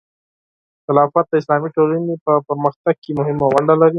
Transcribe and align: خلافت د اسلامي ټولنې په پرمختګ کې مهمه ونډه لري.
خلافت 0.85 1.25
د 1.29 1.33
اسلامي 1.41 1.69
ټولنې 1.77 2.15
په 2.25 2.33
پرمختګ 2.47 2.95
کې 3.03 3.11
مهمه 3.19 3.45
ونډه 3.51 3.75
لري. 3.81 3.89